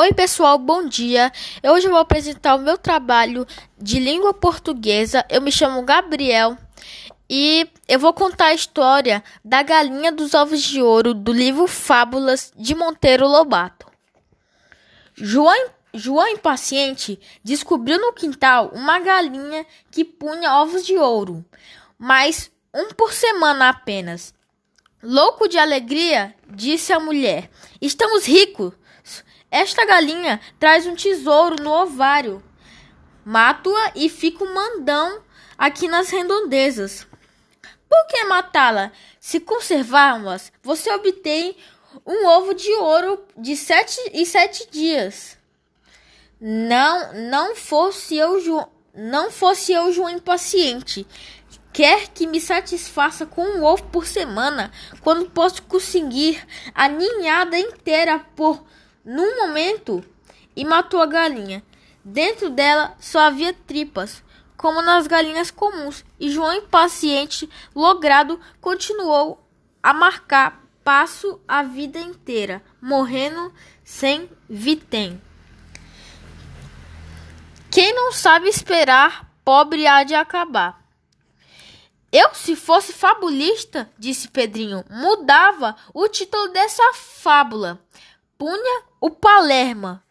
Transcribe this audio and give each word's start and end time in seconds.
Oi, 0.00 0.14
pessoal, 0.14 0.56
bom 0.56 0.88
dia. 0.88 1.30
Hoje 1.62 1.86
eu 1.86 1.90
vou 1.90 2.00
apresentar 2.00 2.54
o 2.54 2.58
meu 2.58 2.78
trabalho 2.78 3.46
de 3.76 4.00
língua 4.00 4.32
portuguesa. 4.32 5.26
Eu 5.28 5.42
me 5.42 5.52
chamo 5.52 5.82
Gabriel 5.82 6.56
e 7.28 7.68
eu 7.86 7.98
vou 7.98 8.14
contar 8.14 8.46
a 8.46 8.54
história 8.54 9.22
da 9.44 9.62
galinha 9.62 10.10
dos 10.10 10.32
ovos 10.32 10.62
de 10.62 10.80
ouro 10.80 11.12
do 11.12 11.34
livro 11.34 11.66
Fábulas 11.66 12.50
de 12.56 12.74
Monteiro 12.74 13.28
Lobato. 13.28 13.88
João, 15.14 15.68
João 15.92 16.28
impaciente 16.28 17.20
descobriu 17.44 18.00
no 18.00 18.14
quintal 18.14 18.70
uma 18.72 19.00
galinha 19.00 19.66
que 19.90 20.02
punha 20.02 20.62
ovos 20.62 20.86
de 20.86 20.96
ouro, 20.96 21.44
mas 21.98 22.50
um 22.74 22.88
por 22.94 23.12
semana 23.12 23.68
apenas. 23.68 24.32
Louco 25.02 25.46
de 25.46 25.58
alegria, 25.58 26.34
disse 26.48 26.90
a 26.90 26.98
mulher: 26.98 27.50
Estamos 27.82 28.24
ricos. 28.24 28.80
Esta 29.50 29.84
galinha 29.84 30.40
traz 30.58 30.86
um 30.86 30.94
tesouro 30.94 31.56
no 31.62 31.70
ovário. 31.70 32.42
Mato-a 33.24 33.92
e 33.94 34.08
fico 34.08 34.44
mandão 34.46 35.22
aqui 35.58 35.88
nas 35.88 36.10
redondezas. 36.10 37.06
Por 37.88 38.06
que 38.06 38.24
matá-la? 38.24 38.92
Se 39.18 39.40
conservarmos, 39.40 40.52
você 40.62 40.90
obtém 40.92 41.56
um 42.06 42.26
ovo 42.26 42.54
de 42.54 42.70
ouro 42.76 43.24
de 43.36 43.56
sete 43.56 43.98
e 44.12 44.24
sete 44.24 44.70
dias. 44.70 45.36
Não, 46.40 47.12
não 47.12 47.56
fosse 47.56 48.16
eu, 48.16 48.40
Ju, 48.40 48.64
não 48.94 49.30
fosse 49.30 49.72
eu, 49.72 49.92
João 49.92 50.08
impaciente. 50.08 51.06
Quer 51.72 52.08
que 52.08 52.26
me 52.26 52.40
satisfaça 52.40 53.26
com 53.26 53.42
um 53.42 53.64
ovo 53.64 53.82
por 53.88 54.06
semana, 54.06 54.72
quando 55.00 55.30
posso 55.30 55.62
conseguir 55.62 56.44
a 56.74 56.88
ninhada 56.88 57.58
inteira 57.58 58.18
por 58.34 58.64
num 59.04 59.46
momento 59.46 60.04
e 60.54 60.64
matou 60.64 61.00
a 61.00 61.06
galinha. 61.06 61.62
Dentro 62.04 62.50
dela 62.50 62.96
só 62.98 63.20
havia 63.20 63.52
tripas, 63.52 64.22
como 64.56 64.82
nas 64.82 65.06
galinhas 65.06 65.50
comuns, 65.50 66.04
e 66.18 66.30
João, 66.30 66.54
impaciente, 66.54 67.48
logrado, 67.74 68.40
continuou 68.60 69.46
a 69.82 69.92
marcar 69.92 70.62
passo 70.84 71.40
a 71.46 71.62
vida 71.62 71.98
inteira, 71.98 72.62
morrendo 72.80 73.52
sem 73.84 74.28
vitem. 74.48 75.20
Quem 77.70 77.94
não 77.94 78.12
sabe 78.12 78.48
esperar, 78.48 79.30
pobre 79.44 79.86
há 79.86 80.02
de 80.02 80.14
acabar. 80.14 80.80
Eu, 82.12 82.34
se 82.34 82.56
fosse 82.56 82.92
fabulista, 82.92 83.88
disse 83.96 84.26
Pedrinho, 84.26 84.84
mudava 84.90 85.76
o 85.94 86.08
título 86.08 86.48
dessa 86.48 86.82
fábula 86.92 87.80
punha 88.40 88.82
o 88.98 89.10
Palerma. 89.10 90.02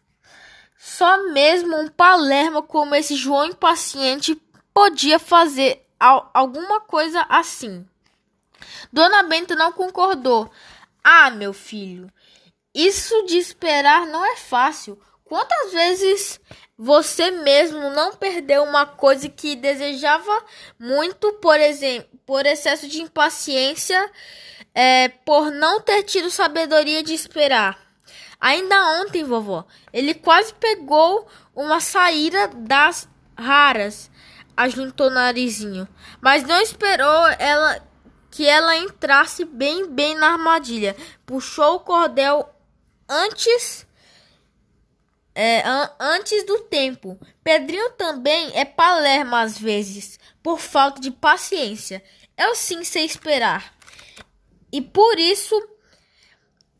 Só 0.78 1.30
mesmo 1.32 1.76
um 1.76 1.88
Palerma 1.88 2.62
como 2.62 2.94
esse 2.94 3.16
João 3.16 3.46
impaciente 3.46 4.40
podia 4.72 5.18
fazer 5.18 5.84
alguma 5.98 6.80
coisa 6.80 7.26
assim. 7.28 7.84
Dona 8.92 9.24
Benta 9.24 9.56
não 9.56 9.72
concordou. 9.72 10.48
Ah, 11.02 11.28
meu 11.30 11.52
filho, 11.52 12.08
isso 12.72 13.26
de 13.26 13.36
esperar 13.36 14.06
não 14.06 14.24
é 14.24 14.36
fácil. 14.36 14.96
Quantas 15.24 15.72
vezes 15.72 16.40
você 16.78 17.32
mesmo 17.32 17.90
não 17.90 18.14
perdeu 18.14 18.62
uma 18.62 18.86
coisa 18.86 19.28
que 19.28 19.56
desejava 19.56 20.44
muito, 20.78 21.32
por 21.34 21.58
exemplo, 21.58 22.08
por 22.24 22.46
excesso 22.46 22.86
de 22.86 23.02
impaciência, 23.02 24.08
é, 24.72 25.08
por 25.08 25.50
não 25.50 25.80
ter 25.80 26.04
tido 26.04 26.30
sabedoria 26.30 27.02
de 27.02 27.12
esperar? 27.12 27.89
Ainda 28.40 29.02
ontem, 29.02 29.22
vovó, 29.22 29.66
ele 29.92 30.14
quase 30.14 30.54
pegou 30.54 31.28
uma 31.54 31.80
saída 31.80 32.48
das 32.48 33.06
raras, 33.36 34.10
ajuntou 34.56 35.10
narizinho, 35.10 35.86
mas 36.20 36.42
não 36.44 36.60
esperou 36.60 37.26
ela 37.38 37.86
que 38.30 38.46
ela 38.46 38.76
entrasse 38.76 39.44
bem 39.44 39.86
bem 39.86 40.14
na 40.14 40.32
armadilha. 40.32 40.96
Puxou 41.26 41.76
o 41.76 41.80
cordel 41.80 42.48
antes 43.08 43.86
é, 45.34 45.60
an 45.66 45.90
antes 45.98 46.44
do 46.44 46.60
tempo. 46.60 47.18
Pedrinho 47.42 47.90
também 47.92 48.50
é 48.54 48.64
palermo 48.64 49.34
às 49.36 49.58
vezes, 49.58 50.18
por 50.42 50.58
falta 50.58 51.00
de 51.00 51.10
paciência. 51.10 52.02
Eu 52.36 52.54
sim 52.54 52.84
sei 52.84 53.04
esperar. 53.04 53.74
E 54.72 54.80
por 54.80 55.18
isso 55.18 55.54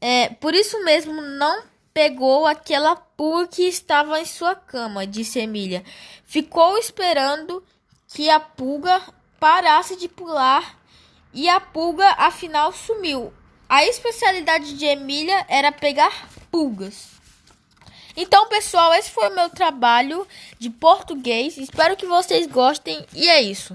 é, 0.01 0.31
por 0.31 0.55
isso 0.55 0.83
mesmo 0.85 1.21
não 1.21 1.65
pegou 1.93 2.47
aquela 2.47 2.97
pulga 2.97 3.49
que 3.49 3.63
estava 3.63 4.21
em 4.21 4.25
sua 4.25 4.55
cama, 4.55 5.07
disse 5.07 5.39
Emília. 5.39 5.85
Ficou 6.25 6.79
esperando 6.79 7.63
que 8.09 8.31
a 8.31 8.41
pulga 8.41 9.03
parasse 9.39 9.97
de 9.97 10.09
pular 10.09 10.79
e 11.33 11.49
a 11.49 11.61
pulga 11.61 12.09
afinal 12.13 12.73
sumiu. 12.73 13.33
A 13.69 13.85
especialidade 13.85 14.75
de 14.75 14.85
Emília 14.85 15.45
era 15.49 15.71
pegar 15.71 16.29
pulgas. 16.51 17.09
Então, 18.17 18.49
pessoal, 18.49 18.93
esse 18.95 19.11
foi 19.11 19.29
o 19.29 19.35
meu 19.35 19.49
trabalho 19.49 20.27
de 20.59 20.69
português. 20.69 21.57
Espero 21.57 21.97
que 21.97 22.07
vocês 22.07 22.47
gostem 22.47 23.05
e 23.15 23.29
é 23.29 23.41
isso. 23.41 23.69